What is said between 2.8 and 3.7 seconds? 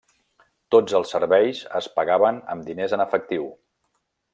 en efectiu.